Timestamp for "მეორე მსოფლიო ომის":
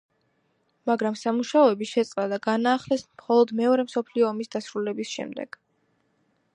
3.63-4.53